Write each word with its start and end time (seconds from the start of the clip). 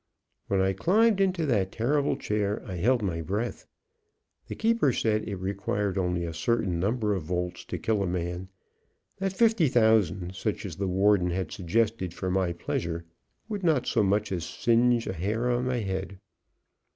When 0.47 0.61
I 0.61 0.73
climbed 0.73 1.21
into 1.21 1.45
that 1.45 1.71
terrible 1.71 2.17
chair, 2.17 2.63
I 2.65 2.77
held 2.77 3.03
my 3.03 3.21
breath. 3.21 3.67
The 4.47 4.55
keeper 4.55 4.91
said 4.93 5.29
it 5.29 5.35
required 5.35 5.95
only 5.95 6.25
a 6.25 6.33
certain 6.33 6.79
number 6.79 7.13
of 7.13 7.21
volts 7.25 7.63
to 7.65 7.77
kill 7.77 8.01
a 8.01 8.07
man; 8.07 8.49
that 9.17 9.31
fifty 9.37 9.67
thousand, 9.67 10.33
such 10.33 10.65
as 10.65 10.77
the 10.77 10.87
warden 10.87 11.29
had 11.29 11.51
suggested 11.51 12.15
for 12.15 12.31
my 12.31 12.51
pleasure, 12.51 13.05
would 13.47 13.63
not 13.63 13.85
so 13.85 14.01
much 14.01 14.31
as 14.31 14.43
singe 14.43 15.05
a 15.05 15.13
hair 15.13 15.47
of 15.49 15.65
my 15.65 15.77
head. 15.77 16.17